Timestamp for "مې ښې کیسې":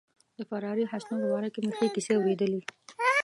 1.65-2.13